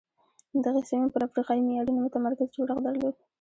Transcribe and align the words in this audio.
دغې 0.63 0.81
سیمې 0.89 1.07
پر 1.13 1.21
افریقایي 1.27 1.61
معیارونو 1.67 1.99
متمرکز 2.05 2.47
جوړښت 2.55 2.81
درلود. 2.83 3.15